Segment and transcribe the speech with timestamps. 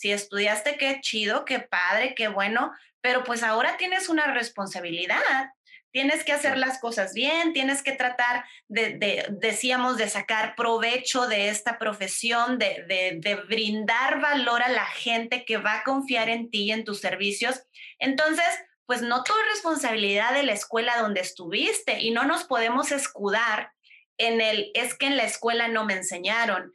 [0.00, 5.50] si estudiaste, qué chido, qué padre, qué bueno, pero pues ahora tienes una responsabilidad.
[5.92, 11.50] Tienes que hacer las cosas bien, tienes que tratar de, decíamos, de sacar provecho de
[11.50, 16.62] esta profesión, de, de, brindar valor a la gente que va a confiar en ti
[16.62, 17.66] y en tus servicios.
[17.98, 18.46] Entonces,
[18.86, 23.72] pues no todo es responsabilidad de la escuela donde estuviste y no nos podemos escudar
[24.16, 26.72] en el, es que en la escuela no me enseñaron.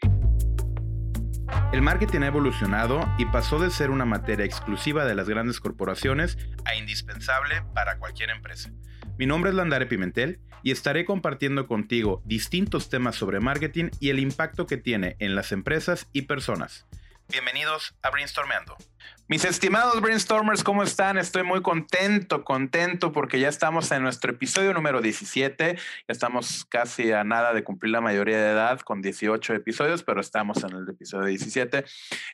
[1.71, 6.37] El marketing ha evolucionado y pasó de ser una materia exclusiva de las grandes corporaciones
[6.65, 8.71] a indispensable para cualquier empresa.
[9.17, 14.19] Mi nombre es Landare Pimentel y estaré compartiendo contigo distintos temas sobre marketing y el
[14.19, 16.87] impacto que tiene en las empresas y personas.
[17.27, 18.77] Bienvenidos a Brainstormeando.
[19.27, 21.17] Mis estimados brainstormers, ¿cómo están?
[21.17, 25.75] Estoy muy contento, contento porque ya estamos en nuestro episodio número 17.
[25.75, 30.21] Ya estamos casi a nada de cumplir la mayoría de edad con 18 episodios, pero
[30.21, 31.83] estamos en el episodio 17.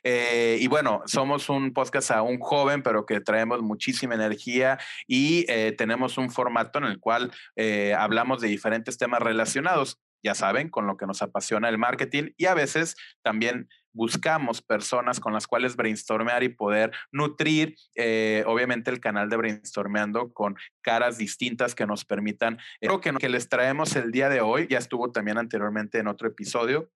[0.04, 5.72] Eh, y bueno, somos un podcast aún joven, pero que traemos muchísima energía y eh,
[5.72, 10.86] tenemos un formato en el cual eh, hablamos de diferentes temas relacionados ya saben, con
[10.86, 15.76] lo que nos apasiona el marketing y a veces también buscamos personas con las cuales
[15.76, 22.04] brainstormear y poder nutrir, eh, obviamente, el canal de brainstormeando con caras distintas que nos
[22.04, 22.58] permitan.
[22.80, 26.08] Eh, lo que, que les traemos el día de hoy, ya estuvo también anteriormente en
[26.08, 26.90] otro episodio,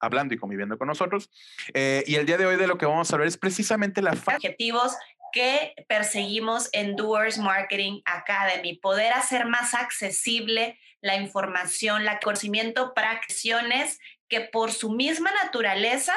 [0.00, 1.30] hablando y conviviendo con nosotros.
[1.74, 4.12] Eh, y el día de hoy de lo que vamos a ver es precisamente la...
[4.12, 4.96] Objetivos
[5.32, 13.10] que perseguimos en Doers Marketing Academy, poder hacer más accesible la información, el conocimiento para
[13.10, 16.14] acciones que por su misma naturaleza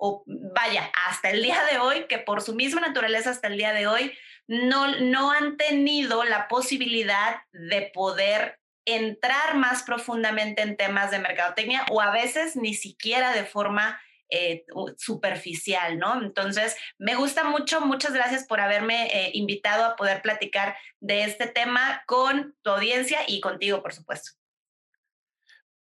[0.00, 3.72] o vaya, hasta el día de hoy, que por su misma naturaleza hasta el día
[3.74, 4.12] de hoy,
[4.48, 11.84] no, no han tenido la posibilidad de poder entrar más profundamente en temas de mercadotecnia
[11.90, 14.64] o a veces ni siquiera de forma eh,
[14.96, 16.22] superficial, ¿no?
[16.22, 21.46] Entonces, me gusta mucho, muchas gracias por haberme eh, invitado a poder platicar de este
[21.46, 24.32] tema con tu audiencia y contigo, por supuesto.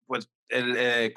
[0.06, 1.14] Pues el eh,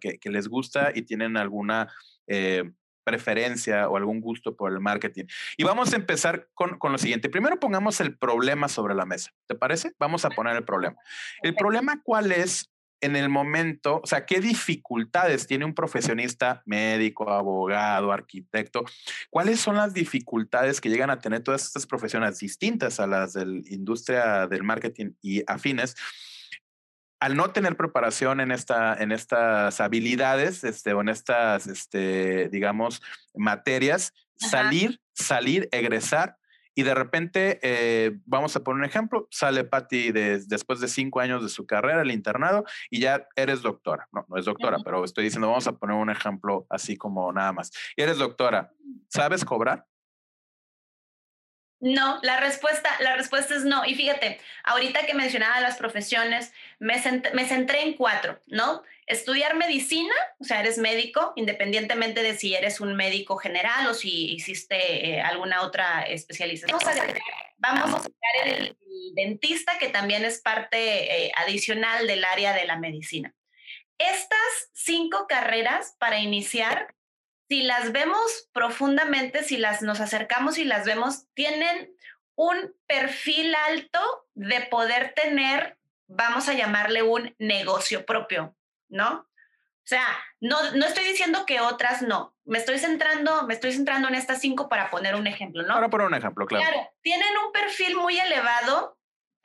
[0.00, 1.92] que, que, les gusta y tienen alguna
[2.26, 2.64] eh,
[3.04, 5.24] preferencia o algún gusto por el marketing.
[5.56, 7.28] Y vamos a empezar con, con, lo siguiente.
[7.28, 9.30] Primero pongamos el problema sobre la mesa.
[9.46, 9.92] ¿Te parece?
[9.98, 10.96] Vamos a poner el problema.
[11.42, 17.30] El problema cuál es en el momento, o sea, qué dificultades tiene un profesionista médico,
[17.30, 18.84] abogado, arquitecto.
[19.30, 23.46] ¿Cuáles son las dificultades que llegan a tener todas estas profesiones distintas a las de
[23.46, 25.94] la industria del marketing y afines?
[27.20, 33.02] Al no tener preparación en, esta, en estas habilidades este, o en estas, este, digamos,
[33.34, 36.36] materias, salir, salir, egresar
[36.78, 41.42] y de repente, eh, vamos a poner un ejemplo, sale Patty después de cinco años
[41.42, 44.06] de su carrera, el internado, y ya eres doctora.
[44.12, 47.50] No, no es doctora, pero estoy diciendo, vamos a poner un ejemplo así como nada
[47.54, 47.70] más.
[47.96, 48.72] Y eres doctora,
[49.08, 49.86] ¿sabes cobrar?
[51.78, 53.84] No, la respuesta, la respuesta es no.
[53.84, 58.82] Y fíjate, ahorita que mencionaba las profesiones, me, centré en cuatro, ¿no?
[59.06, 64.32] Estudiar medicina, o sea, eres médico, independientemente de si eres un médico general o si
[64.32, 66.78] hiciste eh, alguna otra especialización.
[67.58, 68.76] Vamos a sacar el,
[69.14, 73.34] dentista, que también es parte eh, adicional del área de la medicina.
[73.98, 76.94] Estas cinco carreras para iniciar
[77.48, 81.94] si las vemos profundamente, si las nos acercamos y las vemos, tienen
[82.34, 84.00] un perfil alto
[84.34, 88.54] de poder tener, vamos a llamarle un negocio propio,
[88.88, 89.26] ¿no?
[89.86, 90.04] O sea,
[90.40, 92.34] no, no estoy diciendo que otras no.
[92.44, 95.74] Me estoy centrando, me estoy centrando en estas cinco para poner un ejemplo, ¿no?
[95.74, 96.64] Para poner un ejemplo, claro.
[96.64, 98.95] Claro, tienen un perfil muy elevado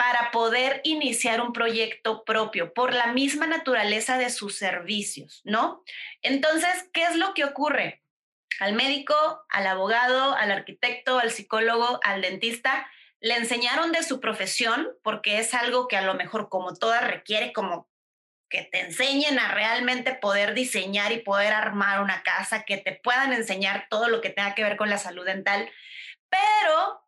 [0.02, 5.84] para poder iniciar un proyecto propio por la misma naturaleza de sus servicios, ¿no?
[6.24, 8.02] Entonces, ¿qué es lo que ocurre?
[8.60, 9.14] Al médico,
[9.48, 12.90] al abogado, al arquitecto, al psicólogo, al dentista,
[13.20, 17.54] le enseñaron de su profesión porque es algo que a lo mejor como toda requiere
[17.54, 17.88] como
[18.50, 23.34] que te enseñen a realmente poder diseñar y poder armar una casa, que te puedan
[23.34, 25.70] enseñar todo lo que tenga que ver con la salud dental.
[26.28, 27.08] Pero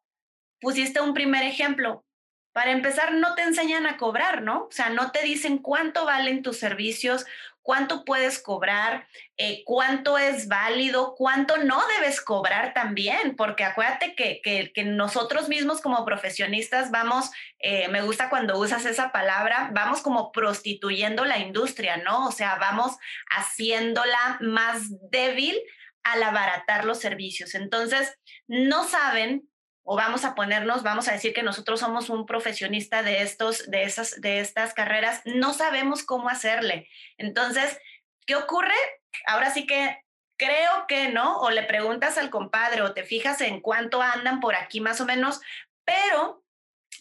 [0.62, 2.06] pusiste un primer ejemplo,
[2.54, 4.66] para empezar, no te enseñan a cobrar, ¿no?
[4.66, 7.26] O sea, no te dicen cuánto valen tus servicios,
[7.64, 9.08] cuánto puedes cobrar,
[9.38, 15.82] eh, cuánto es válido, cuánto no debes cobrar también, porque acuérdate que, que, nosotros mismos
[15.82, 21.98] como profesionistas vamos, eh, me gusta cuando usas esa palabra, vamos como prostituyendo la industria,
[21.98, 22.28] ¿no?
[22.28, 22.98] O sea, vamos
[23.32, 25.58] haciéndola más débil
[26.04, 27.56] al abaratar los servicios.
[27.56, 28.14] Entonces,
[28.48, 29.50] no saben
[29.84, 33.84] o vamos a ponernos, vamos a decir que nosotros somos un profesionista de estos, de
[33.84, 36.88] esas, de estas carreras, no sabemos cómo hacerle.
[37.18, 37.78] Entonces,
[38.26, 38.74] ¿qué ocurre?
[39.28, 40.02] Ahora sí que
[40.38, 44.56] creo que no, o le preguntas al compadre o te fijas en cuánto andan por
[44.56, 45.42] aquí más o menos,
[45.86, 46.44] pero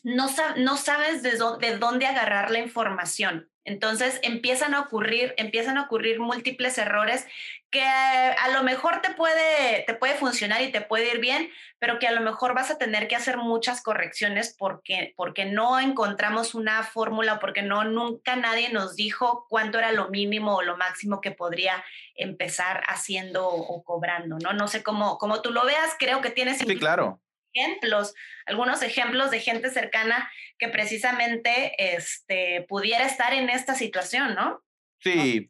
[0.02, 0.28] no,
[0.76, 3.48] sabes de, de dónde agarrar la información.
[3.64, 7.26] Entonces empiezan a ocurrir, empiezan a ocurrir múltiples errores
[7.72, 11.98] que a lo mejor te puede, te puede funcionar y te puede ir bien, pero
[11.98, 16.54] que a lo mejor vas a tener que hacer muchas correcciones porque, porque no encontramos
[16.54, 21.20] una fórmula, porque no, nunca nadie nos dijo cuánto era lo mínimo o lo máximo
[21.20, 21.82] que podría
[22.14, 24.52] empezar haciendo o cobrando, ¿no?
[24.52, 26.58] No sé cómo, cómo tú lo veas, creo que tienes...
[26.58, 27.20] Sí, claro
[27.54, 28.14] ejemplos,
[28.46, 34.62] algunos ejemplos de gente cercana que precisamente este, pudiera estar en esta situación, ¿no?
[35.02, 35.48] Sí,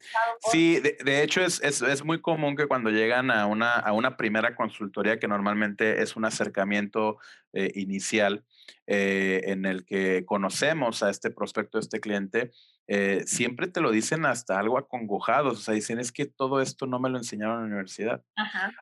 [0.51, 4.17] sí, de, hecho es, es, es, muy común que cuando llegan a una, a una
[4.17, 7.19] primera consultoría, que normalmente es un acercamiento
[7.53, 8.43] eh, inicial
[8.87, 12.51] eh, en el que conocemos a este prospecto, a este cliente,
[12.87, 16.87] eh, siempre te lo dicen hasta algo acongojados, o sea, dicen es que todo esto
[16.87, 18.23] no me lo enseñaron en la universidad.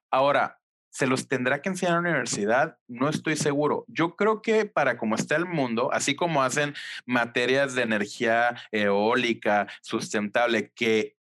[0.10, 0.61] Ahora,
[0.92, 2.78] ¿Se los tendrá que enseñar en la universidad?
[2.88, 3.86] No estoy seguro.
[3.88, 9.68] Yo creo que para como está el mundo, así como hacen materias de energía eólica
[9.82, 11.16] sustentable, que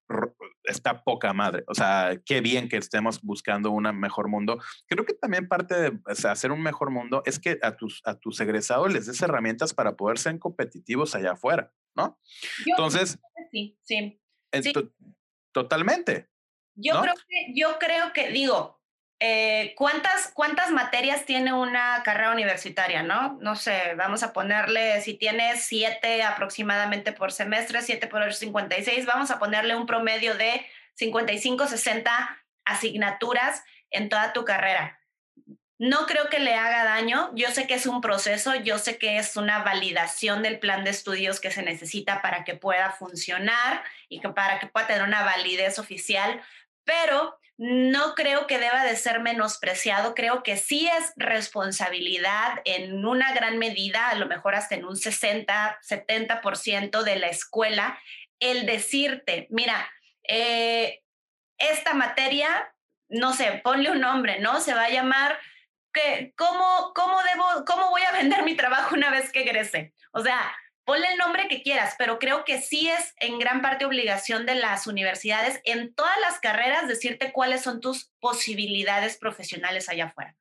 [0.64, 1.64] está poca madre.
[1.66, 4.60] O sea, qué bien que estemos buscando un mejor mundo.
[4.86, 5.98] Creo que también parte de
[6.28, 9.96] hacer un mejor mundo es que a tus, a tus egresados les des herramientas para
[9.96, 12.18] poder ser competitivos allá afuera, ¿no?
[12.66, 13.18] Entonces,
[13.50, 14.20] sí, sí.
[15.52, 16.28] Totalmente.
[16.74, 18.75] Yo creo que, yo creo que, digo,
[19.18, 23.38] eh, ¿cuántas, ¿cuántas materias tiene una carrera universitaria, no?
[23.40, 29.30] No sé, vamos a ponerle, si tienes siete aproximadamente por semestre, siete por 56, vamos
[29.30, 35.00] a ponerle un promedio de 55, 60 asignaturas en toda tu carrera.
[35.78, 37.30] No creo que le haga daño.
[37.34, 40.90] Yo sé que es un proceso, yo sé que es una validación del plan de
[40.90, 45.22] estudios que se necesita para que pueda funcionar y que para que pueda tener una
[45.22, 46.42] validez oficial,
[46.84, 53.32] pero no creo que deba de ser menospreciado, creo que sí es responsabilidad en una
[53.32, 57.98] gran medida, a lo mejor hasta en un 60, 70% de la escuela,
[58.40, 59.90] el decirte, mira,
[60.28, 61.02] eh,
[61.58, 62.74] esta materia,
[63.08, 64.60] no sé, ponle un nombre, ¿no?
[64.60, 65.38] Se va a llamar,
[65.94, 69.94] que, ¿cómo, cómo, debo, ¿cómo voy a vender mi trabajo una vez que egrese?
[70.12, 70.54] O sea,
[70.86, 74.54] ponle el nombre que quieras, pero creo que sí es en gran parte obligación de
[74.54, 80.34] las universidades en todas las carreras decirte cuáles son tus posibilidades profesionales allá afuera.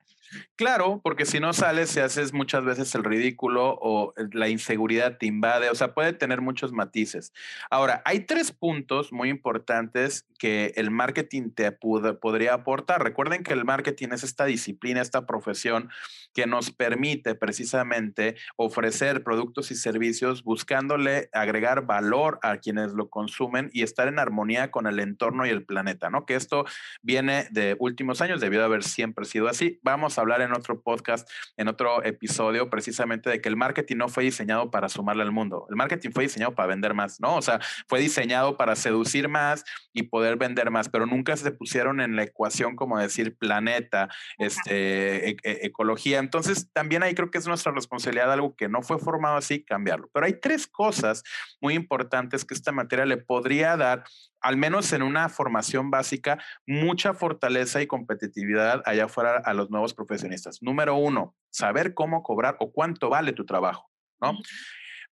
[0.55, 5.25] Claro, porque si no sales y haces muchas veces el ridículo o la inseguridad te
[5.25, 7.33] invade, o sea, puede tener muchos matices.
[7.69, 13.03] Ahora, hay tres puntos muy importantes que el marketing te podría aportar.
[13.03, 15.89] Recuerden que el marketing es esta disciplina, esta profesión
[16.35, 23.71] que nos permite precisamente ofrecer productos y servicios buscándole agregar valor a quienes lo consumen
[23.73, 26.27] y estar en armonía con el entorno y el planeta, ¿no?
[26.27, 26.65] Que esto
[27.01, 29.79] viene de últimos años, debió de haber siempre sido así.
[29.81, 31.27] Vamos a hablar en otro podcast,
[31.57, 35.65] en otro episodio, precisamente de que el marketing no fue diseñado para sumarle al mundo.
[35.71, 37.35] El marketing fue diseñado para vender más, ¿no?
[37.35, 42.01] O sea, fue diseñado para seducir más y poder vender más, pero nunca se pusieron
[42.01, 46.19] en la ecuación como decir planeta, este, e, e, ecología.
[46.19, 50.09] Entonces, también ahí creo que es nuestra responsabilidad algo que no fue formado así, cambiarlo.
[50.13, 51.23] Pero hay tres cosas
[51.61, 54.03] muy importantes que esta materia le podría dar
[54.41, 56.37] al menos en una formación básica,
[56.67, 60.61] mucha fortaleza y competitividad allá afuera a los nuevos profesionistas.
[60.61, 63.89] Número uno, saber cómo cobrar o cuánto vale tu trabajo,
[64.21, 64.37] ¿no?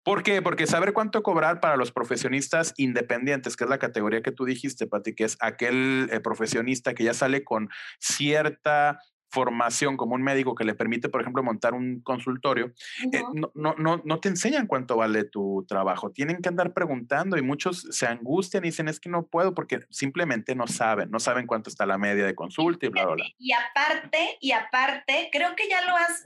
[0.03, 0.41] ¿Por qué?
[0.41, 4.85] Porque saber cuánto cobrar para los profesionistas independientes, que es la categoría que tú dijiste,
[4.85, 7.69] Pati, que es aquel eh, profesionista que ya sale con
[7.99, 8.99] cierta
[9.33, 12.71] formación como un médico que le permite, por ejemplo, montar un consultorio,
[13.11, 16.11] eh, no, no, no, no, te enseñan cuánto vale tu trabajo.
[16.11, 19.79] Tienen que andar preguntando y muchos se angustian y dicen es que no puedo porque
[19.89, 23.25] simplemente no saben, no saben cuánto está la media de consulta y bla, bla, bla.
[23.39, 26.23] Y aparte, y aparte, creo que ya lo has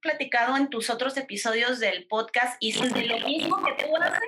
[0.00, 4.20] platicado en tus otros episodios del podcast y de lo mismo que tú haces,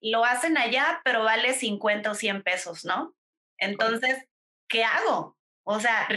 [0.00, 3.14] lo hacen allá, pero vale 50 o 100 pesos, ¿no?
[3.58, 4.24] Entonces,
[4.68, 5.36] ¿qué hago?
[5.64, 6.08] O sea,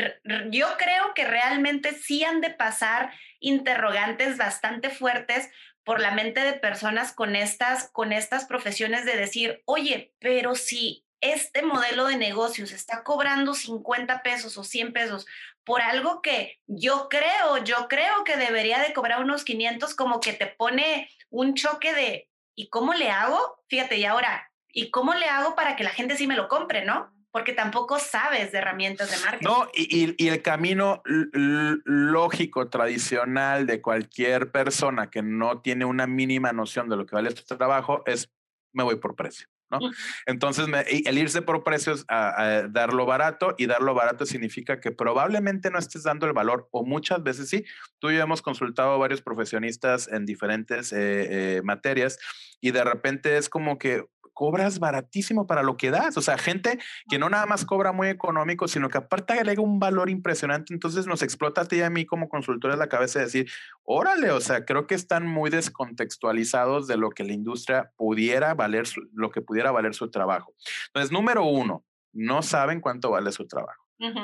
[0.49, 5.49] yo creo que realmente sí han de pasar interrogantes bastante fuertes
[5.83, 11.05] por la mente de personas con estas, con estas profesiones de decir, oye, pero si
[11.21, 15.25] este modelo de negocios está cobrando 50 pesos o 100 pesos
[15.63, 20.33] por algo que yo creo, yo creo que debería de cobrar unos 500, como que
[20.33, 23.63] te pone un choque de, ¿y cómo le hago?
[23.67, 26.83] Fíjate, y ahora, ¿y cómo le hago para que la gente sí me lo compre,
[26.85, 27.14] no?
[27.35, 29.45] Porque tampoco sabes de herramientas de marketing.
[29.45, 36.87] No, y, el camino lógico, tradicional de cualquier persona que no tiene una mínima noción
[36.87, 38.31] de lo que vale este trabajo es
[38.71, 39.47] me voy por precio.
[39.69, 39.79] ¿no?
[40.25, 45.77] Entonces, el irse por precios a, darlo barato y darlo barato significa que probablemente no
[45.77, 47.65] estés dando el valor o muchas veces sí.
[47.99, 52.17] Tú y yo hemos consultado a varios profesionistas en diferentes eh, eh, materias
[52.61, 56.17] y de repente es como que cobras baratísimo para lo que das.
[56.17, 56.77] O sea, gente
[57.09, 60.73] que no nada más cobra muy económico, sino que aparte agrega un valor impresionante.
[60.73, 63.49] Entonces nos explota a ti y a mí como consultores la cabeza de decir,
[63.83, 68.85] órale, o sea, creo que están muy descontextualizados de lo que la industria pudiera valer,
[69.13, 70.53] lo que pudiera valer su trabajo.
[70.87, 73.83] Entonces, número uno, no saben cuánto vale su trabajo.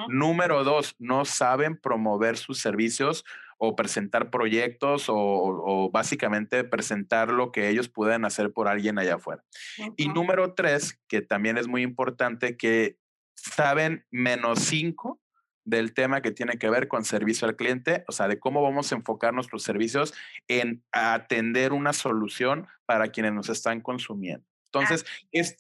[0.10, 3.24] Número dos, no saben promover sus servicios
[3.63, 9.44] o presentar proyectos o, básicamente presentar lo que ellos pueden hacer por alguien allá afuera.
[9.98, 12.98] Y número tres, que también es muy importante, que
[13.36, 15.22] saben menos cinco
[15.63, 18.91] del tema que tiene que ver con servicio al cliente, o sea, de cómo vamos
[18.91, 20.12] a enfocar nuestros servicios
[20.48, 24.50] en atender una solución para quienes nos están consumiendo.
[24.74, 25.06] Entonces,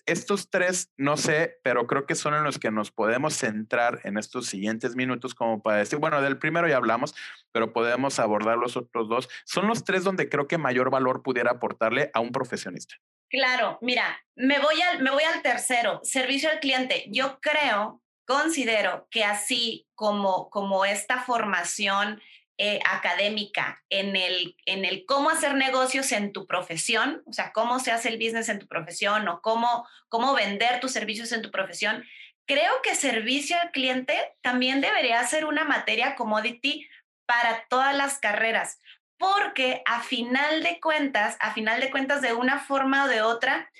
[0.05, 4.17] estos tres, no sé, pero creo que son en los que nos podemos centrar en
[4.17, 7.13] estos siguientes minutos como para decir, bueno, del primero ya hablamos,
[7.51, 9.27] pero podemos abordar los otros dos.
[9.43, 12.95] Son los tres donde creo que mayor valor pudiera aportarle a un profesionista.
[13.29, 17.05] Claro, mira, me voy al, me voy al tercero, servicio al cliente.
[17.09, 22.21] Yo creo, considero que así como, como esta formación
[22.63, 27.79] eh, académica en el, en el cómo hacer negocios en tu profesión, o sea, cómo
[27.79, 31.49] se hace el business en tu profesión o cómo, cómo vender tus servicios en tu
[31.49, 32.05] profesión,
[32.45, 36.87] creo que servicio al cliente también debería ser una materia commodity
[37.25, 38.79] para todas las carreras,
[39.17, 43.71] porque a final de cuentas, a final de cuentas, de una forma o de otra,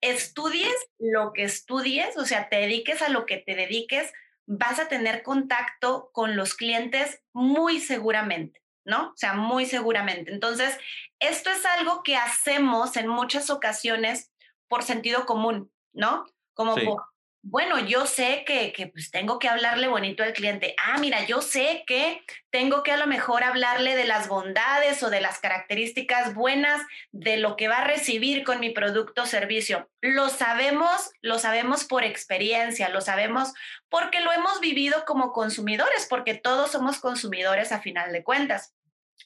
[0.00, 4.12] estudies lo que estudies, o sea, te dediques a lo que te dediques,
[4.52, 9.10] vas a tener contacto con los clientes muy seguramente, ¿no?
[9.10, 10.32] O sea, muy seguramente.
[10.32, 10.76] Entonces,
[11.20, 14.32] esto es algo que hacemos en muchas ocasiones
[14.66, 16.24] por sentido común, ¿no?
[16.52, 17.04] Como por,
[17.42, 20.74] bueno, yo sé que, que, pues tengo que hablarle bonito al cliente.
[20.78, 25.08] Ah, mira, yo sé que tengo que a lo mejor hablarle de las bondades o
[25.08, 26.82] de las características buenas
[27.12, 29.88] de lo que va a recibir con mi producto o servicio.
[30.02, 33.54] Lo sabemos, lo sabemos por experiencia, lo sabemos
[33.88, 38.74] porque lo hemos vivido como consumidores, porque todos somos consumidores a final de cuentas.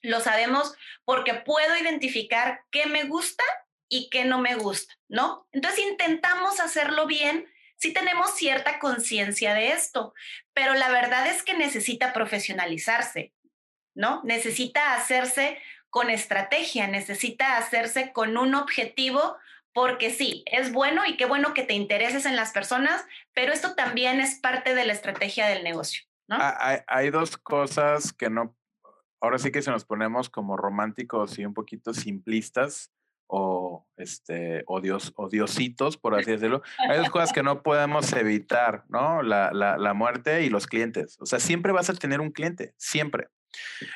[0.02, 3.44] Lo sabemos porque puedo identificar qué me gusta
[3.88, 5.48] y qué no me gusta, ¿no?
[5.52, 7.48] Entonces intentamos hacerlo bien
[7.84, 10.14] sí tenemos cierta conciencia de esto,
[10.54, 13.34] pero la verdad es que necesita profesionalizarse,
[13.94, 14.22] ¿no?
[14.24, 15.58] Necesita hacerse
[15.90, 19.36] con estrategia, necesita hacerse con un objetivo,
[19.74, 23.74] porque sí, es bueno y qué bueno que te intereses en las personas, pero esto
[23.74, 26.38] también es parte de la estrategia del negocio, ¿no?
[26.40, 28.56] Hay, hay dos cosas que no,
[29.20, 32.90] ahora sí que se nos ponemos como románticos y un poquito simplistas
[33.26, 36.62] o este odios, odiositos, por así decirlo.
[36.88, 39.22] Hay dos cosas que no podemos evitar, ¿no?
[39.22, 41.16] La, la, la muerte y los clientes.
[41.20, 43.28] O sea, siempre vas a tener un cliente, siempre.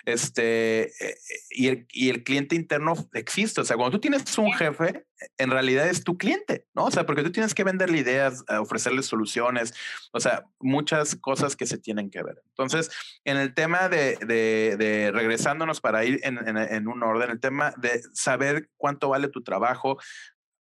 [0.05, 1.19] Este, eh,
[1.51, 3.61] y el, y el, cliente interno existe.
[3.61, 6.85] O sea, cuando tú tienes un jefe, en realidad es tu cliente, ¿no?
[6.85, 9.75] O sea, porque tú tienes que venderle ideas, ofrecerle soluciones,
[10.13, 12.43] o sea, muchas cosas que se tienen que ver.
[12.49, 12.91] Entonces,
[13.25, 18.03] en el tema de, de, regresándonos para ir en, en, un orden, el tema de
[18.13, 19.99] saber cuánto vale tu trabajo,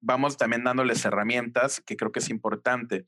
[0.01, 3.07] vamos también dándoles herramientas que creo que es importante.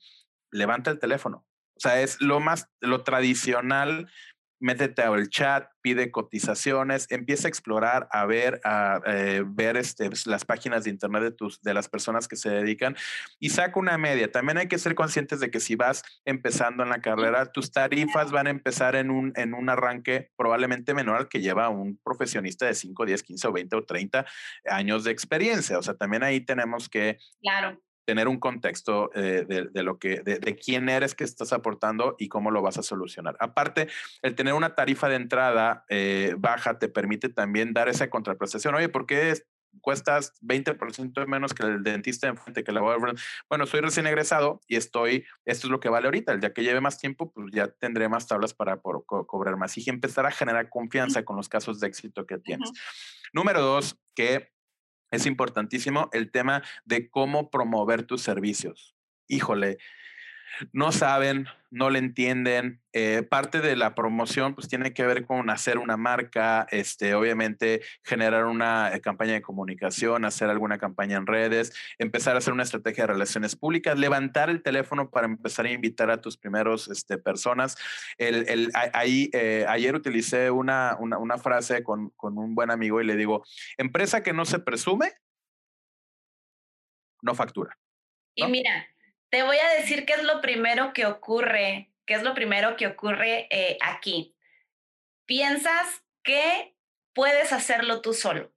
[0.50, 1.47] Levanta el teléfono.
[1.76, 4.11] O sea, es lo más, lo tradicional
[4.58, 10.26] métete al chat, pide cotizaciones, empieza a explorar, a ver, a eh, ver este, pues,
[10.26, 12.96] las páginas de internet de, tus, de las personas que se dedican
[13.38, 14.30] y saca una media.
[14.30, 18.32] También hay que ser conscientes de que si vas empezando en la carrera, tus tarifas
[18.32, 22.66] van a empezar en un, en un arranque probablemente menor al que lleva un profesionista
[22.66, 24.26] de 5, 10, 15 o 20 o 30
[24.70, 25.78] años de experiencia.
[25.78, 30.56] O sea, también ahí tenemos que claro tener un contexto eh, de, lo que, de,
[30.56, 33.36] quién eres que estás aportando y cómo lo vas a solucionar.
[33.40, 33.88] Aparte,
[34.22, 38.76] el tener una tarifa de entrada eh, baja te permite también dar esa contraprestación.
[38.76, 39.34] Oye, ¿por qué
[39.80, 45.26] cuestas 20% menos que el dentista enfrente, que la Bueno, soy recién egresado y estoy,
[45.44, 46.32] esto es lo que vale ahorita.
[46.32, 49.90] El día que lleve más tiempo, pues ya tendré más tablas para cobrar más y
[49.90, 52.70] empezar a generar confianza con los casos de éxito que tienes.
[53.32, 54.55] Número dos, que
[55.10, 58.96] es importantísimo el tema de cómo promover tus servicios.
[59.28, 59.78] Híjole,
[60.72, 62.80] no saben, no le entienden.
[62.92, 67.82] Eh, parte de la promoción pues tiene que ver con hacer una marca, este, obviamente
[68.02, 72.62] generar una eh, campaña de comunicación, hacer alguna campaña en redes, empezar a hacer una
[72.62, 77.18] estrategia de relaciones públicas, levantar el teléfono para empezar a invitar a tus primeros este,
[77.18, 77.76] personas.
[78.16, 83.04] El, ahí, eh, ayer utilicé una, una, una frase con, con un buen amigo y
[83.04, 83.44] le digo,
[83.76, 85.12] empresa que no se presume,
[87.22, 87.76] no factura.
[88.34, 88.86] Y mira,
[89.30, 92.87] te voy a decir qué es lo primero que ocurre, qué es lo primero que
[92.87, 94.35] ocurre eh, aquí.
[95.26, 96.76] Piensas que
[97.12, 98.52] puedes hacerlo tú solo.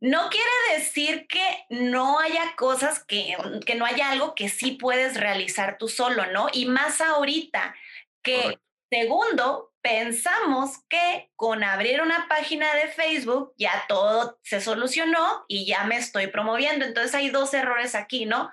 [0.00, 5.16] No quiere decir que no haya cosas, que, que no haya algo que sí puedes
[5.16, 6.48] realizar tú solo, ¿no?
[6.52, 7.76] Y más ahorita
[8.20, 8.58] que,
[8.90, 15.84] segundo, pensamos que con abrir una página de Facebook ya todo se solucionó y ya
[15.84, 16.84] me estoy promoviendo.
[16.84, 18.50] Entonces hay dos errores aquí, ¿no?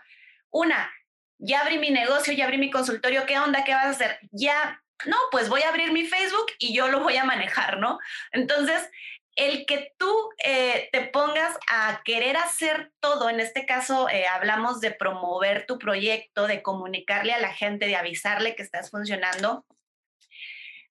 [0.51, 0.92] Una,
[1.39, 3.63] ya abrí mi negocio, ya abrí mi consultorio, ¿qué onda?
[3.63, 4.19] ¿Qué vas a hacer?
[4.31, 7.98] Ya, no, pues voy a abrir mi Facebook y yo lo voy a manejar, ¿no?
[8.31, 8.89] Entonces,
[9.36, 14.81] el que tú eh, te pongas a querer hacer todo, en este caso eh, hablamos
[14.81, 19.65] de promover tu proyecto, de comunicarle a la gente, de avisarle que estás funcionando,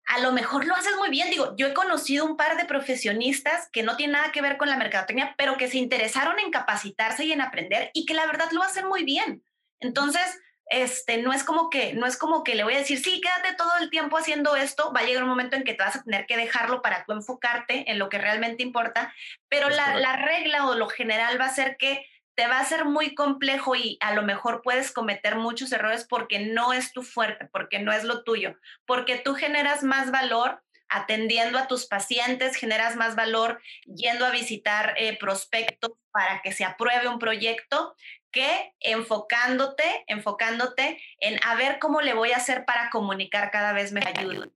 [0.07, 1.28] a lo mejor lo haces muy bien.
[1.28, 4.71] Digo, yo he conocido un par de profesionistas que no tienen nada que ver con
[4.71, 8.50] la mercadotecnia, pero que se interesaron en capacitarse y en aprender y que la verdad
[8.52, 9.43] lo hacen muy bien.
[9.81, 13.21] Entonces, este, no es como que, no es como que le voy a decir, sí,
[13.21, 15.97] quédate todo el tiempo haciendo esto, va a llegar un momento en que te vas
[15.97, 19.15] a tener que dejarlo para tú enfocarte en lo que realmente importa,
[19.49, 22.85] pero la, la regla o lo general va a ser que te va a ser
[22.85, 27.49] muy complejo y a lo mejor puedes cometer muchos errores porque no es tu fuerte,
[27.51, 28.55] porque no es lo tuyo,
[28.87, 34.95] porque tú generas más valor atendiendo a tus pacientes, generas más valor yendo a visitar
[34.97, 37.97] eh, prospectos para que se apruebe un proyecto
[38.31, 43.93] que enfocándote, enfocándote en a ver cómo le voy a hacer para comunicar cada vez
[43.93, 44.49] me ayuda.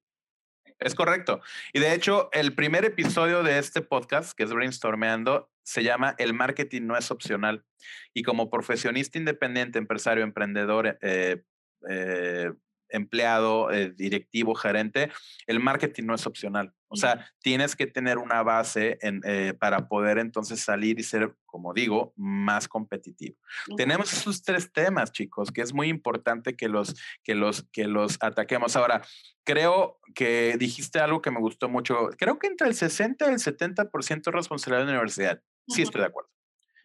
[0.79, 1.41] Es correcto.
[1.73, 6.35] Y de hecho, el primer episodio de este podcast, que es Brainstormeando, se llama El
[6.35, 7.65] marketing no es opcional.
[8.13, 11.43] Y como profesionista independiente, empresario, emprendedor, eh,
[11.89, 12.53] eh,
[12.93, 15.11] empleado, eh, directivo, gerente,
[15.47, 16.73] el marketing no es opcional.
[16.89, 21.73] O sea, tienes que tener una base eh, para poder entonces salir y ser, como
[21.73, 23.37] digo, más competitivo.
[23.79, 26.95] Tenemos esos tres temas, chicos, que es muy importante que los,
[27.25, 28.77] que los, que los ataquemos.
[28.77, 29.03] Ahora,
[29.43, 32.11] creo que dijiste algo que me gustó mucho.
[32.19, 35.43] Creo que entre el 60 y el 70% es responsabilidad de la universidad.
[35.69, 36.31] Sí, estoy de acuerdo.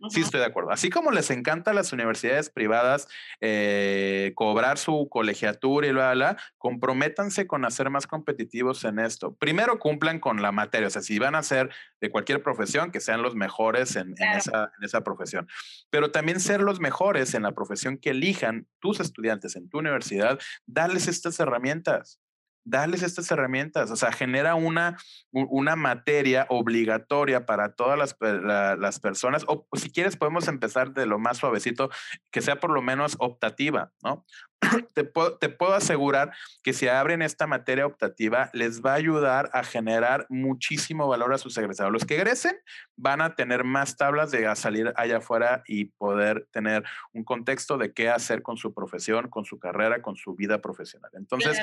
[0.09, 0.71] Sí, estoy de acuerdo.
[0.71, 3.07] Así como les encanta a las universidades privadas
[3.41, 9.35] eh, cobrar su colegiatura y bla, bla, comprométanse con hacer más competitivos en esto.
[9.35, 12.99] Primero cumplan con la materia, o sea, si van a ser de cualquier profesión, que
[12.99, 15.47] sean los mejores en, esa, en esa profesión.
[15.89, 20.39] Pero también ser los mejores en la profesión que elijan tus estudiantes en tu universidad,
[20.65, 22.19] darles estas herramientas
[22.67, 24.97] darles estas herramientas, o sea, genera una,
[25.31, 28.15] una materia obligatoria para todas las,
[28.77, 31.89] las personas, o si quieres podemos empezar de lo más suavecito,
[32.31, 34.25] que sea por lo menos optativa, ¿no?
[34.95, 36.31] Te puedo, te puedo asegurar
[36.63, 41.37] que si abren esta materia optativa, les va a ayudar a generar muchísimo valor a
[41.37, 41.93] sus egresados.
[41.93, 42.57] Los que egresen
[42.95, 47.93] van a tener más tablas de salir allá afuera y poder tener un contexto de
[47.93, 51.11] qué hacer con su profesión, con su carrera, con su vida profesional.
[51.13, 51.59] Entonces,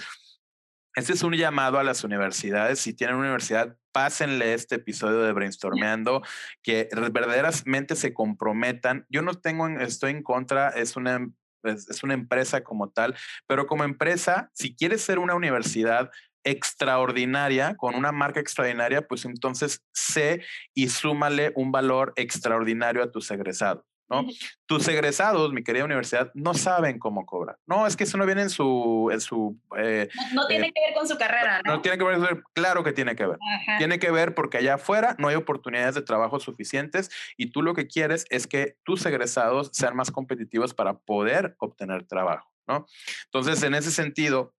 [0.94, 2.78] este es un llamado a las universidades.
[2.78, 6.22] Si tienen una universidad, pásenle este episodio de Brainstormeando,
[6.62, 9.06] que verdaderamente se comprometan.
[9.08, 11.28] Yo no tengo, estoy en contra, es una,
[11.64, 16.10] es, una empresa como tal, pero como empresa, si quieres ser una universidad
[16.44, 20.42] extraordinaria, con una marca extraordinaria, pues entonces sé
[20.74, 23.84] y súmale un valor extraordinario a tus egresados.
[24.08, 24.24] ¿No?
[24.66, 27.58] Tus egresados, mi querida universidad, no saben cómo cobrar.
[27.66, 29.10] No, es que eso no viene en su...
[29.12, 31.74] En su eh, no, tiene eh, que ver con su carrera, ¿no?
[31.74, 33.38] No tiene que ver, claro que tiene que ver.
[33.78, 37.74] Tiene que ver porque allá afuera no hay oportunidades de trabajo suficientes y tú lo
[37.74, 42.86] que quieres es que tus egresados sean más competitivos para poder obtener trabajo, ¿no?
[43.26, 44.54] Entonces, en ese sentido,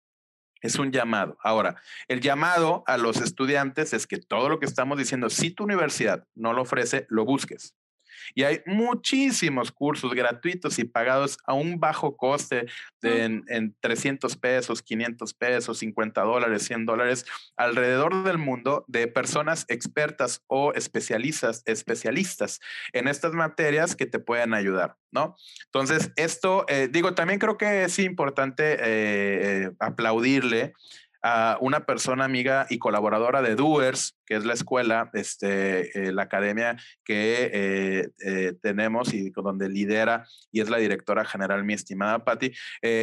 [0.61, 1.37] es un llamado.
[1.43, 1.75] Ahora,
[2.07, 6.27] el llamado a los estudiantes es que todo lo que estamos diciendo, si tu universidad
[6.33, 7.75] no lo ofrece, lo busques.
[8.33, 12.65] Y hay muchísimos cursos gratuitos y pagados a un bajo coste
[13.01, 17.25] de en, 300 pesos, 500 pesos, 50 dólares, 100 dólares
[17.55, 22.59] alrededor del mundo de personas expertas o especialistas, especialistas
[22.93, 25.35] en estas materias que te pueden ayudar, ¿no?
[25.65, 30.73] Entonces, esto, eh, digo, también creo que es importante eh, eh, aplaudirle
[31.27, 36.21] a una persona amiga y colaboradora de Doers, que es la escuela, este, eh, la
[36.21, 42.23] academia que eh, eh, tenemos y donde lidera y es la directora general, mi estimada
[42.23, 42.53] Patti,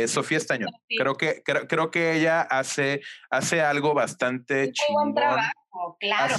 [0.07, 0.71] Sofía Estañón.
[0.89, 5.03] Creo, que, creo, que ella hace, hace algo bastante muy chingón.
[5.03, 6.37] Buen trabajo, claro.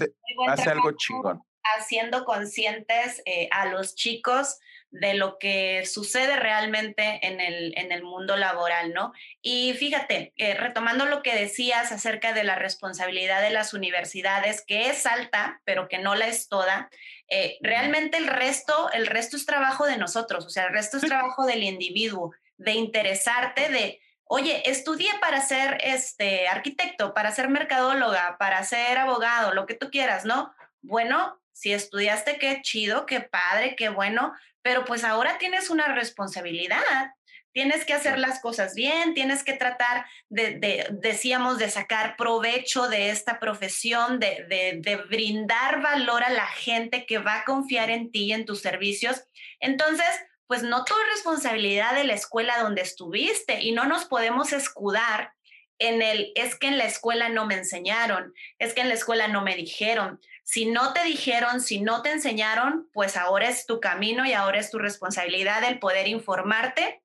[0.47, 1.41] Hace, algo chingón.
[1.77, 4.57] Haciendo conscientes a los chicos
[4.93, 9.11] de lo que sucede realmente en el, en el mundo laboral, ¿no?
[9.41, 14.91] Y fíjate, eh, retomando lo que decías acerca de la responsabilidad de las universidades, que
[14.91, 16.91] es alta, pero que no la es toda,
[17.27, 21.03] eh, realmente el resto, el resto es trabajo de nosotros, o sea, el resto es
[21.03, 28.37] trabajo del individuo, de interesarte, de, oye, estudié para ser este arquitecto, para ser mercadóloga,
[28.37, 30.53] para ser abogado, lo que tú quieras, ¿no?
[30.83, 37.11] Bueno, si estudiaste, qué chido, qué padre, qué bueno, pero pues ahora tienes una responsabilidad.
[37.53, 43.11] Tienes que hacer las cosas bien, tienes que tratar de, decíamos, de sacar provecho de
[43.11, 48.23] esta profesión, de, de, brindar valor a la gente que va a confiar en ti
[48.23, 49.23] y en tus servicios.
[49.59, 50.07] Entonces,
[50.47, 55.31] pues no todo es responsabilidad de la escuela donde estuviste y no nos podemos escudar
[55.79, 59.27] en el, es que en la escuela no me enseñaron, es que en la escuela
[59.27, 60.19] no me dijeron.
[60.43, 64.59] Si no te dijeron, si no te enseñaron, pues ahora es tu camino y ahora
[64.59, 67.01] es tu responsabilidad el poder informarte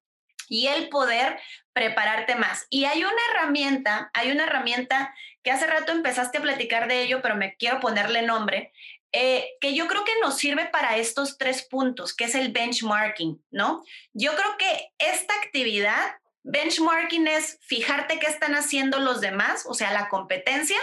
[0.48, 1.38] y el poder
[1.72, 2.66] prepararte más.
[2.70, 7.22] Y hay una herramienta, hay una herramienta que hace rato empezaste a platicar de ello,
[7.22, 8.72] pero me quiero ponerle nombre,
[9.12, 13.42] eh, que yo creo que nos sirve para estos tres puntos, que es el benchmarking,
[13.50, 13.82] ¿no?
[14.12, 19.92] Yo creo que esta actividad, benchmarking es fijarte qué están haciendo los demás, o sea,
[19.92, 20.78] la competencia,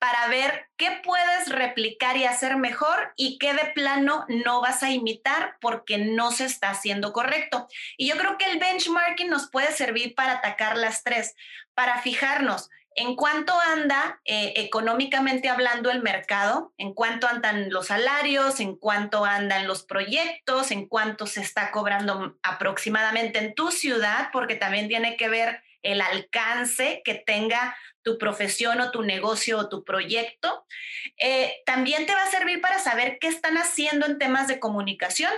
[0.00, 4.90] para ver qué puedes replicar y hacer mejor y qué de plano no vas a
[4.90, 7.68] imitar porque no se está haciendo correcto.
[7.98, 11.34] Y yo creo que el benchmarking nos puede servir para atacar las tres,
[11.74, 18.58] para fijarnos en cuánto anda eh, económicamente hablando el mercado, en cuánto andan los salarios,
[18.58, 24.56] en cuánto andan los proyectos, en cuánto se está cobrando aproximadamente en tu ciudad, porque
[24.56, 29.84] también tiene que ver el alcance que tenga tu profesión o tu negocio o tu
[29.84, 30.66] proyecto.
[31.18, 35.32] Eh, también te va a servir para saber qué están haciendo en temas de comunicación.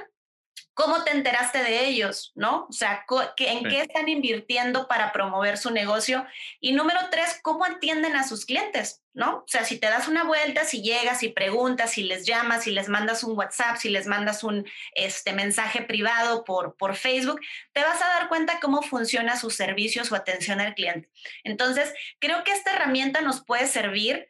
[0.75, 2.33] ¿Cómo te enteraste de ellos?
[2.35, 2.67] ¿No?
[2.69, 3.05] O sea,
[3.37, 6.27] ¿en qué están invirtiendo para promover su negocio?
[6.61, 9.03] Y número tres, ¿cómo atienden a sus clientes?
[9.13, 9.39] ¿No?
[9.39, 12.71] O sea, si te das una vuelta, si llegas y preguntas, si les llamas, si
[12.71, 17.41] les mandas un WhatsApp, si les mandas un este, mensaje privado por, por Facebook,
[17.73, 21.11] te vas a dar cuenta cómo funciona su servicio, su atención al cliente.
[21.45, 24.27] Entonces, creo que esta herramienta nos puede servir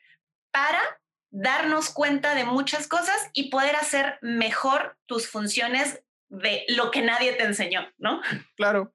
[0.51, 0.81] para
[1.31, 6.03] darnos cuenta de muchas cosas y poder hacer mejor tus funciones
[6.33, 8.21] de lo que nadie te enseñó, ¿no?
[8.57, 8.95] Claro.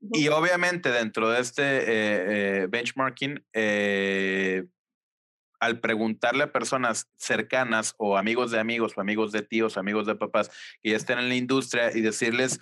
[0.00, 1.82] Y obviamente dentro de este eh,
[2.62, 4.64] eh, benchmarking, eh,
[5.60, 10.14] al preguntarle a personas cercanas o amigos de amigos o amigos de tíos, amigos de
[10.14, 10.50] papás
[10.82, 12.60] que ya estén en la industria y decirles,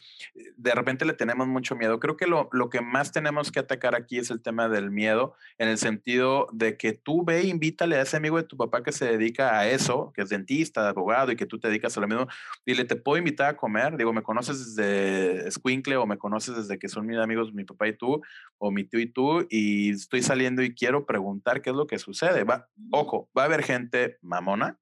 [0.57, 2.01] de repente le tenemos mucho miedo.
[2.01, 5.35] Creo que lo, lo que más tenemos que atacar aquí es el tema del miedo,
[5.59, 8.93] en el sentido de que tú ve, invítale a ese amigo de tu papá que
[8.93, 12.09] se dedica a eso, que es dentista, abogado y que tú te dedicas a lo
[12.09, 12.27] mismo,
[12.65, 13.97] dile, te puedo invitar a comer.
[13.97, 17.89] Digo, me conoces desde Squinkle o me conoces desde que son mis amigos, mi papá
[17.89, 18.21] y tú,
[18.59, 21.99] o mi tío y tú, y estoy saliendo y quiero preguntar qué es lo que
[21.99, 22.45] sucede.
[22.45, 24.79] Va, ojo, va a haber gente mamona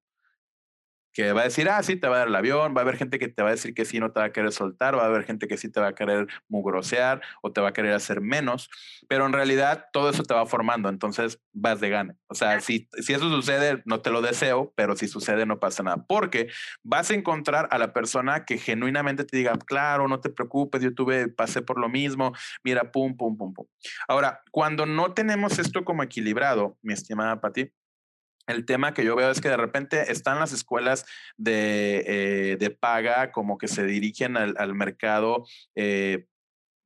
[1.15, 2.97] que va a decir, ah, sí, te va a dar el avión, va a haber
[2.97, 5.03] gente que te va a decir que sí, no te va a querer soltar, va
[5.03, 7.93] a haber gente que sí te va a querer mugrosear o te va a querer
[7.93, 8.69] hacer menos,
[9.07, 12.15] pero en realidad todo eso te va formando, entonces vas de gane.
[12.27, 15.83] O sea, si, si eso sucede, no te lo deseo, pero si sucede, no pasa
[15.83, 16.49] nada, porque
[16.83, 20.93] vas a encontrar a la persona que genuinamente te diga, claro, no te preocupes, yo
[20.93, 23.65] tuve, pasé por lo mismo, mira, pum, pum, pum, pum.
[24.09, 27.71] Ahora, cuando no tenemos esto como equilibrado, mi estimada Pati,
[28.47, 31.05] el tema que yo veo es que de repente están las escuelas
[31.37, 36.25] de, eh, de paga como que se dirigen al, al mercado eh,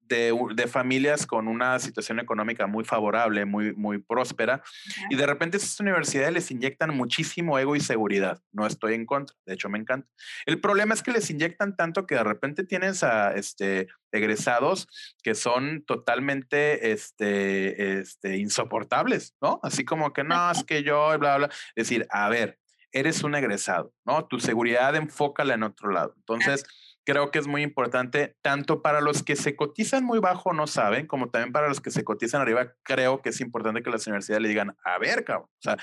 [0.09, 4.61] de, familias con una situación económica muy favorable, muy, muy próspera,
[5.09, 8.41] y de repente esas universidades les inyectan muchísimo ego y seguridad.
[8.51, 10.09] No estoy en contra, de hecho me encanta.
[10.45, 14.87] El problema es que les inyectan tanto que de repente tienes a este, egresados
[15.23, 19.59] que son totalmente este, este, insoportables, ¿no?
[19.63, 21.49] Así como que no, es que yo, bla, bla.
[21.75, 22.59] Es decir, a ver,
[22.91, 24.25] eres un egresado, ¿no?
[24.25, 26.13] Tu seguridad enfócala en otro lado.
[26.17, 26.65] Entonces
[27.09, 31.07] creo que es muy importante, tanto para los que se cotizan muy bajo no saben,
[31.07, 34.43] como también para los que se cotizan arriba, creo que es importante que las universidades
[34.43, 35.77] le digan, a ver, cabrón, o sea,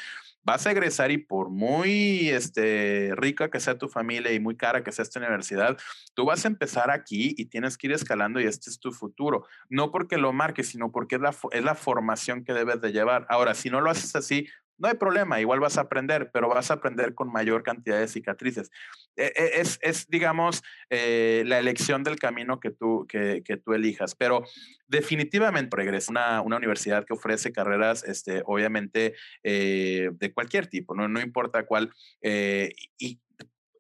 [0.45, 4.85] vas a egresar y por muy este, rica que sea tu familia y muy cara
[4.85, 5.77] que sea esta universidad,
[6.15, 9.45] tú vas a empezar aquí y tienes que ir escalando y este es tu futuro.
[9.69, 13.27] No porque lo marques, sino porque es la, es la formación que debes de llevar.
[13.29, 14.47] Ahora, si no lo haces así,
[14.79, 18.09] no hay problema, igual vas a aprender, pero vas a aprender con mayor cantidad de
[18.09, 18.71] cicatrices.
[19.17, 23.73] E, e, es, es digamos, eh, la elección del camino que tú, que, que tú
[23.73, 24.45] elijas, pero
[24.87, 31.09] definitivamente regresa una, una universidad que ofrece carreras, este, obviamente, eh, de cualquier tipo, no,
[31.09, 33.21] no importa cuál, eh, y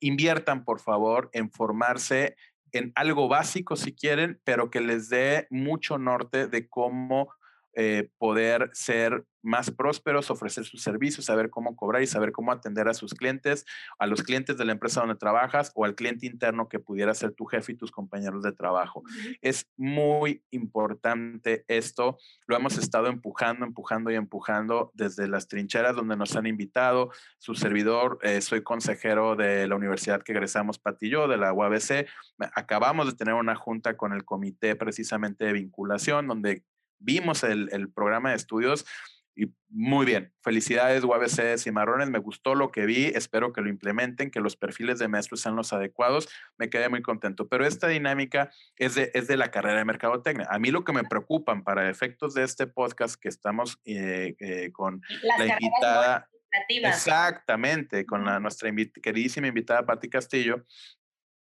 [0.00, 2.36] inviertan, por favor, en formarse
[2.72, 7.30] en algo básico si quieren, pero que les dé mucho norte de cómo
[7.78, 12.88] eh, poder ser más prósperos, ofrecer sus servicios, saber cómo cobrar y saber cómo atender
[12.88, 13.64] a sus clientes,
[13.98, 17.32] a los clientes de la empresa donde trabajas o al cliente interno que pudiera ser
[17.32, 19.04] tu jefe y tus compañeros de trabajo.
[19.42, 22.18] Es muy importante esto.
[22.46, 27.10] Lo hemos estado empujando, empujando y empujando desde las trincheras donde nos han invitado.
[27.38, 32.06] Su servidor, eh, soy consejero de la universidad que egresamos, Patillo, de la UABC.
[32.54, 36.64] Acabamos de tener una junta con el comité precisamente de vinculación, donde
[36.98, 38.86] vimos el, programa de estudios
[39.34, 40.32] y muy bien.
[40.42, 42.08] Felicidades, UABC Cimarrones.
[42.08, 43.06] Me gustó lo que vi.
[43.06, 46.28] Espero que lo implementen, que los perfiles de maestros sean los adecuados.
[46.56, 47.46] Me quedé muy contento.
[47.46, 50.46] Pero esta dinámica es de, es de la carrera de mercadotecnia.
[50.50, 54.72] A mí lo que me preocupan para efectos de este podcast que estamos eh, eh,
[54.72, 55.02] con
[55.36, 56.30] la invitada.
[56.68, 58.70] Exactamente, con la, nuestra
[59.02, 60.64] queridísima invitada Patti Castillo,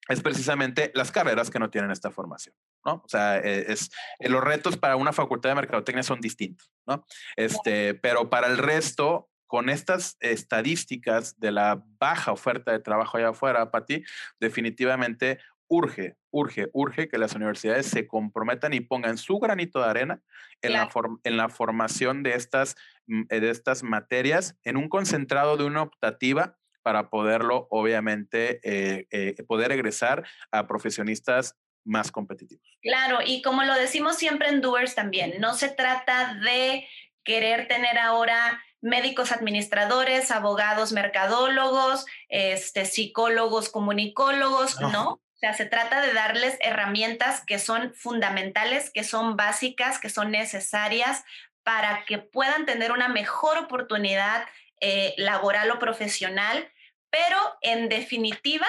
[0.08, 3.02] es precisamente las carreras que no tienen esta formación, ¿no?
[3.04, 7.04] O sea, e, es, eh, los retos para una facultad de mercadotecnia son distintos, ¿no?
[7.36, 13.30] Este, pero para el resto, con estas estadísticas de la baja oferta de trabajo allá
[13.30, 14.04] afuera, Pati,
[14.38, 15.40] definitivamente
[15.70, 20.22] urge, urge, urge que las universidades se comprometan y pongan su granito de arena
[20.62, 20.88] en, la,
[21.24, 26.58] en la formación de estas, mm, de estas materias en un concentrado de una optativa
[26.82, 32.66] para poderlo, obviamente, eh, eh, poder egresar a profesionistas más competitivos.
[32.82, 36.86] Claro, y como lo decimos siempre en Doers también, no se trata de
[37.24, 44.90] querer tener ahora médicos administradores, abogados mercadólogos, este, psicólogos comunicólogos, no.
[44.90, 45.10] ¿no?
[45.12, 50.30] O sea, se trata de darles herramientas que son fundamentales, que son básicas, que son
[50.30, 51.24] necesarias
[51.62, 54.44] para que puedan tener una mejor oportunidad
[54.80, 56.70] eh, laboral o profesional,
[57.10, 58.66] pero en definitiva,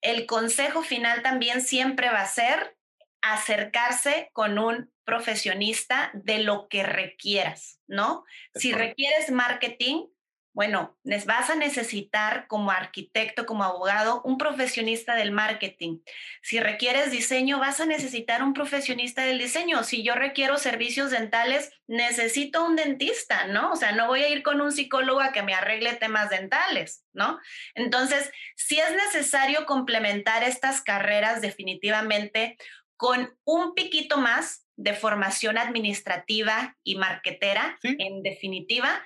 [0.00, 2.76] el consejo final también siempre va a ser
[3.22, 8.24] acercarse con un profesionista de lo que requieras, ¿no?
[8.54, 10.06] si requieres marketing,
[10.56, 15.98] bueno, vas a necesitar como arquitecto, como abogado, un profesionista del marketing.
[16.40, 19.84] Si requieres diseño, vas a necesitar un profesionista del diseño.
[19.84, 23.72] Si yo requiero servicios dentales, necesito un dentista, ¿no?
[23.72, 27.04] O sea, no voy a ir con un psicólogo a que me arregle temas dentales,
[27.12, 27.38] ¿no?
[27.74, 32.56] Entonces, si es necesario complementar estas carreras definitivamente
[32.96, 39.02] con un piquito más de formación administrativa y marketera, en definitiva,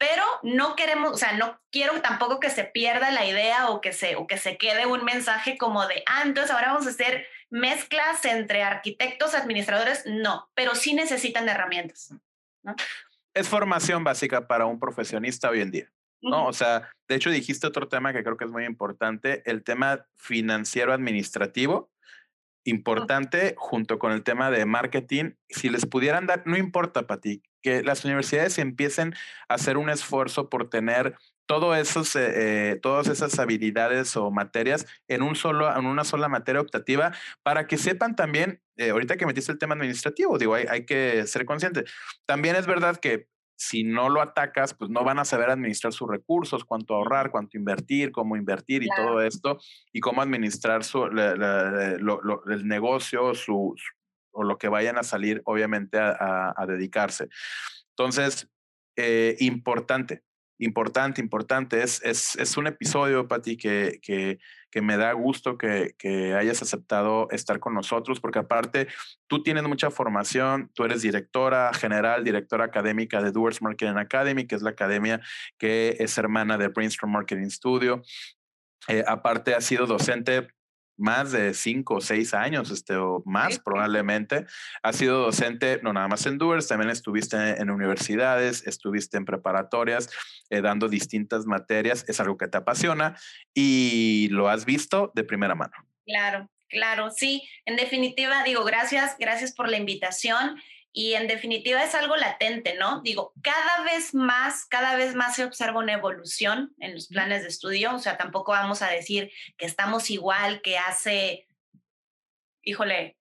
[0.00, 3.92] pero no queremos, o sea, no quiero tampoco que se pierda la idea o que
[3.92, 7.26] se, o que se quede un mensaje como de, ah, entonces ahora vamos a hacer
[7.50, 12.14] mezclas entre arquitectos, administradores, no, pero sí necesitan herramientas.
[12.62, 12.74] ¿no?
[13.34, 15.92] Es formación básica para un profesionista hoy en día.
[16.22, 16.46] ¿no?
[16.46, 20.06] O sea, de hecho dijiste otro tema que creo que es muy importante, el tema
[20.16, 21.90] financiero administrativo
[22.64, 25.32] importante junto con el tema de marketing.
[25.48, 29.14] Si les pudieran dar, no importa para ti, que las universidades empiecen
[29.48, 34.86] a hacer un esfuerzo por tener todo esos, eh, eh, todas esas habilidades o materias
[35.08, 39.26] en, un solo, en una sola materia optativa para que sepan también, eh, ahorita que
[39.26, 41.84] metiste el tema administrativo, digo, hay, hay que ser consciente.
[42.24, 43.26] También es verdad que
[43.60, 47.58] si no lo atacas, pues no van a saber administrar sus recursos, cuánto ahorrar, cuánto
[47.58, 49.58] invertir, cómo invertir y todo esto,
[49.92, 53.74] y cómo administrar su, el negocio, su,
[54.32, 57.28] o lo que vayan a salir, obviamente, a, dedicarse.
[57.90, 58.48] Entonces,
[58.96, 60.22] eh, importante,
[60.58, 61.82] importante, importante.
[61.82, 64.38] Es, es, es un episodio, Pati, que, que,
[64.70, 65.94] que, me da gusto que,
[66.38, 68.88] hayas aceptado estar con nosotros, porque aparte
[69.26, 74.54] tú tienes mucha formación, tú eres directora general, directora académica de Doers Marketing Academy, que
[74.54, 75.20] es la academia
[75.58, 78.02] que es hermana de Brainstorm Marketing Studio.
[78.88, 80.48] Eh, aparte, has sido docente
[81.00, 84.46] más de cinco o seis años, este, o más probablemente.
[84.82, 90.10] Has sido docente, no nada más en Doers, también estuviste en universidades, estuviste en preparatorias,
[90.50, 92.04] eh, dando distintas materias.
[92.08, 93.16] Es algo que te apasiona
[93.54, 95.72] y lo has visto de primera mano.
[96.06, 97.48] Claro, claro, sí.
[97.64, 100.60] En definitiva, digo, gracias, gracias por la invitación
[100.92, 103.00] y en definitiva es algo latente, ¿no?
[103.02, 107.48] Digo, cada vez más, cada vez más se observa una evolución en los planes de
[107.48, 111.46] estudio, o sea, tampoco vamos a decir que estamos igual que hace,
[112.62, 113.16] híjole,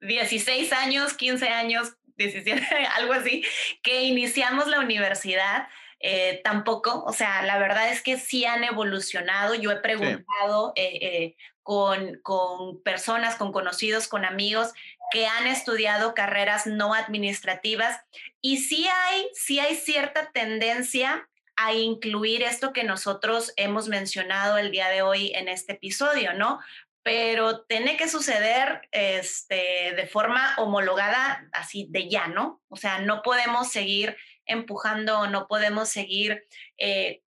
[0.00, 2.64] 16 eh, años, 15 años, 17,
[2.96, 3.44] algo así,
[3.82, 5.68] que iniciamos la universidad.
[6.00, 9.56] Eh, tampoco, o sea, la verdad es que sí han evolucionado.
[9.56, 14.72] Yo he preguntado eh, con, con, personas, con conocidos, con amigos
[15.10, 18.00] que han estudiado carreras no administrativas
[18.40, 24.70] y sí hay, sí hay cierta tendencia a incluir esto que nosotros hemos mencionado el
[24.70, 26.60] día de hoy en este episodio, ¿no?
[27.08, 32.60] pero tiene que suceder este, de forma homologada, así de ya, ¿no?
[32.68, 37.22] O sea, no podemos seguir empujando, no podemos seguir eh,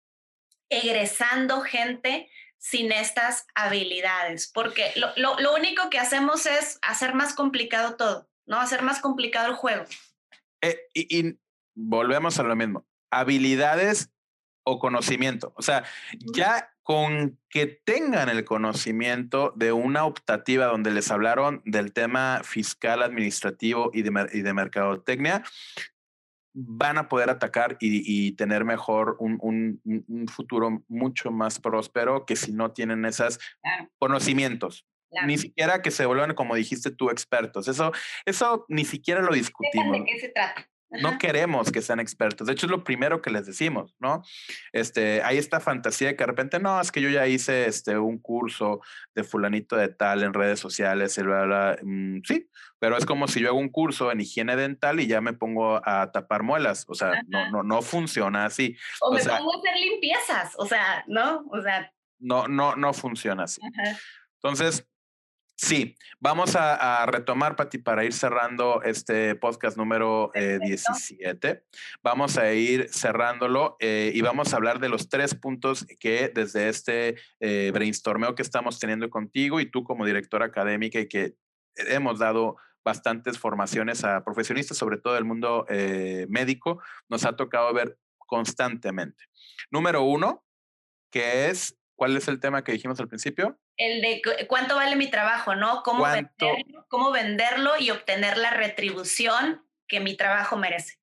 [0.69, 2.27] egresando gente
[2.69, 8.59] sin estas habilidades, porque lo, único que hacemos es hacer más complicado todo, ¿no?
[8.59, 9.85] Hacer más complicado el juego.
[10.61, 11.37] Eh, y,
[11.75, 14.09] volvemos a lo mismo, habilidades
[14.65, 15.53] o conocimiento.
[15.55, 15.85] O sea,
[16.33, 23.01] ya con que tengan el conocimiento de una optativa donde les hablaron del tema fiscal,
[23.01, 25.41] administrativo y de, y de mercadotecnia,
[26.59, 29.79] van a poder atacar y, tener mejor un,
[30.27, 33.39] futuro mucho más próspero que si no tienen esos
[33.99, 34.85] conocimientos.
[35.25, 37.67] Ni siquiera que se vuelvan, como dijiste tú, expertos.
[37.67, 37.91] Eso,
[38.25, 39.99] eso ni siquiera lo discutimos.
[39.99, 40.67] ¿De qué se trata?
[40.89, 42.47] No queremos que sean expertos.
[42.47, 44.23] De hecho, es lo primero que les decimos, ¿no?
[44.71, 47.97] Este, hay esta fantasía de que de repente, no, es que yo ya hice este,
[47.97, 48.79] un curso
[49.13, 53.27] de fulanito de tal en redes sociales, y bla, bla, mm, sí, pero es como
[53.27, 56.85] si yo hago un curso en higiene dental y ya me pongo a tapar muelas.
[56.87, 58.77] O sea, no, no, no funciona así.
[59.01, 61.45] O, me pongo a hacer limpiezas, o sea, ¿no?
[61.51, 61.91] O sea.
[62.19, 63.61] No, no, no funciona así.
[64.35, 64.87] Entonces,
[65.59, 71.47] Sí, vamos a, retomar, Pati, para ir cerrando este podcast número 17.
[71.47, 71.63] Eh,
[72.03, 76.69] vamos a ir cerrándolo eh, y vamos a hablar de los tres puntos que desde
[76.69, 81.33] este eh, brainstormeo que estamos teniendo contigo y tú como directora académica y que
[81.75, 85.65] hemos dado bastantes formaciones a profesionistas, sobre todo del mundo
[86.29, 89.25] médico, nos ha tocado ver constantemente.
[89.71, 90.45] Número uno,
[91.11, 93.59] que es, ¿cuál es el tema que dijimos al principio?
[93.75, 95.83] el de cuánto vale mi trabajo, ¿no?
[95.83, 100.95] Cómo venderlo, cómo venderlo y obtener la retribución que mi trabajo merece.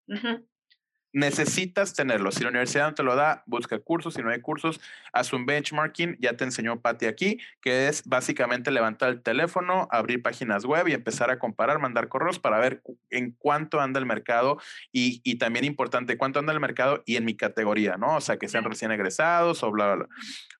[1.15, 2.33] Necesitas tenerlo.
[2.33, 4.15] Si la universidad no te lo da, busca cursos.
[4.15, 4.81] Si no hay cursos,
[5.13, 6.19] haz un benchmarking.
[6.21, 10.93] Ya te enseñó Patti aquí, que es básicamente levantar el teléfono, abrir páginas web y
[10.93, 14.59] empezar a comparar, mandar correos para ver en cuánto anda el mercado
[14.91, 18.17] y, y también importante, cuánto anda el mercado y en mi categoría, ¿no?
[18.17, 20.09] O sea, que sean recién egresados o bla, bla, bla.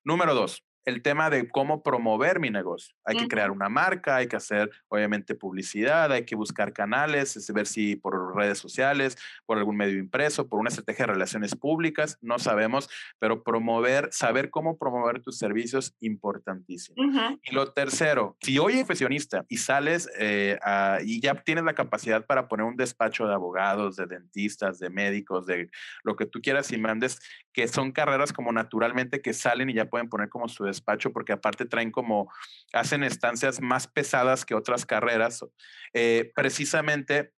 [0.05, 2.95] Número dos, el tema de cómo promover mi negocio.
[3.03, 7.51] Hay que crear una marca, hay que hacer obviamente publicidad, hay que buscar canales, es
[7.51, 12.17] ver si por redes sociales, por algún medio impreso, por una estrategia de relaciones públicas,
[12.21, 16.95] no sabemos, pero promover, saber cómo promover tus servicios, importantísimo.
[17.43, 20.59] Y lo tercero, si hoy eres profesionista y sales eh,
[21.03, 25.45] y ya tienes la capacidad para poner un despacho de abogados, de dentistas, de médicos,
[25.45, 25.69] de
[26.03, 27.19] lo que tú quieras y mandes,
[27.55, 31.31] que son carreras como naturalmente que salen y ya pueden poner como su despacho porque
[31.31, 32.29] aparte traen como,
[32.73, 35.45] hacen estancias más pesadas que otras carreras.
[35.93, 37.31] Eh, precisamente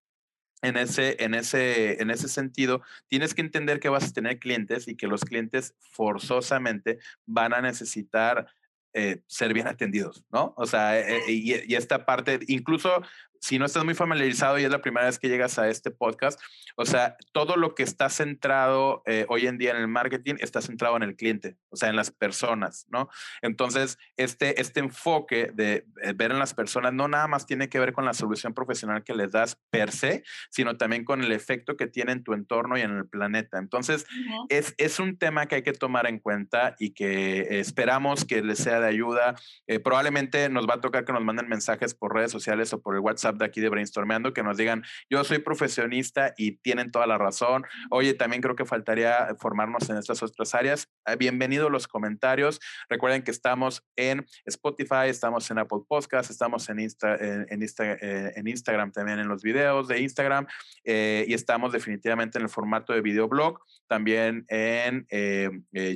[0.63, 4.87] en ese, en, ese, en ese sentido, tienes que entender que vas a tener clientes
[4.87, 8.47] y que los clientes forzosamente van a necesitar
[8.93, 10.55] eh, ser bien atendidos, ¿no?
[10.57, 13.03] O sea, eh, y, y, esta parte, incluso
[13.41, 16.39] si no estás muy familiarizado y es la primera vez que llegas a este podcast,
[16.75, 20.61] o sea, todo lo que está centrado eh, hoy en día en el marketing está
[20.61, 23.09] centrado en el cliente, o sea, en las personas, ¿no?
[23.41, 27.79] Entonces, este, este enfoque de eh, ver en las personas no nada más tiene que
[27.79, 31.77] ver con la solución profesional que les das per se, sino también con el efecto
[31.77, 33.57] que tiene en tu entorno y en el planeta.
[33.57, 34.05] Entonces,
[34.49, 38.59] es, es, un tema que hay que tomar en cuenta y que esperamos que les
[38.59, 39.35] sea de ayuda.
[39.67, 42.95] Eh, probablemente nos va a tocar que nos manden mensajes por redes sociales o por
[42.95, 47.07] el WhatsApp de aquí de Brainstormeando que nos digan, yo soy profesionista y tienen toda
[47.07, 47.63] la razón.
[47.89, 50.87] Oye, también creo que faltaría formarnos en estas otras áreas.
[51.05, 52.59] Ah, bienvenidos los comentarios.
[52.89, 58.47] Recuerden que estamos en Spotify, estamos en Apple Podcast, estamos en, Insta, en, eh, en
[58.47, 60.47] Instagram también en los videos de Instagram
[60.83, 65.49] eh, y estamos definitivamente en el formato de videoblog también en eh,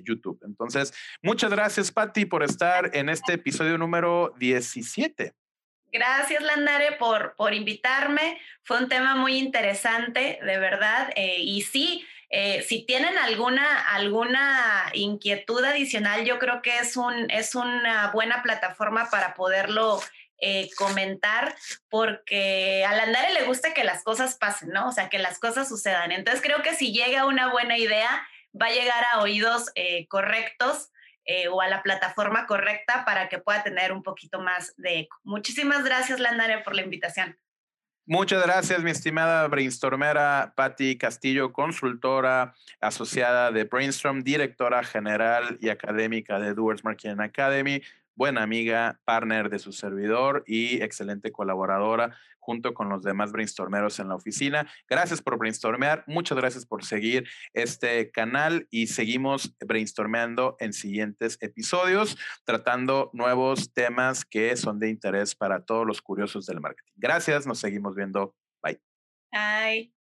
[0.06, 0.40] YouTube.
[0.46, 5.34] Entonces, muchas gracias, Patti, por estar en este episodio número 17.
[5.92, 8.40] Gracias, Landare, por, por invitarme.
[8.64, 11.12] Fue un tema muy interesante, de verdad.
[11.18, 17.30] Eh, y sí, eh, si tienen alguna, alguna inquietud adicional, yo creo que es, un,
[17.30, 20.02] es una buena plataforma para poderlo
[20.38, 21.54] eh, comentar,
[21.90, 24.88] porque a Landare le gusta que las cosas pasen, ¿no?
[24.88, 26.14] O sea, que las cosas sucedan.
[26.14, 28.26] Entonces creo que si llega una buena idea,
[28.60, 29.66] va a llegar a oídos
[30.08, 30.91] correctos
[31.26, 35.18] eh, o a la plataforma correcta para que pueda tener un poquito más de eco.
[35.24, 37.38] Muchísimas gracias, Landare, por la invitación.
[38.08, 46.40] Muchas gracias, mi estimada brainstormera Patti Castillo, consultora asociada de Brainstorm, directora general y académica
[46.40, 47.82] de Doers Marketing Academy.
[48.22, 54.10] Buena amiga, partner de su servidor y excelente colaboradora junto con los demás brainstormeros en
[54.10, 54.72] la oficina.
[54.88, 62.16] Gracias por brainstormear, muchas gracias por seguir este canal y seguimos brainstormeando en siguientes episodios,
[62.46, 66.94] tratando nuevos temas que son de interés para todos los curiosos del marketing.
[66.98, 68.36] Gracias, nos seguimos viendo.
[68.62, 68.80] Bye.
[69.32, 70.01] Bye.